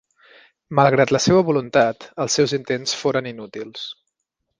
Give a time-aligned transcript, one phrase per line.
[0.77, 3.85] Malgrat la seva voluntat, els seus intents foren inútils.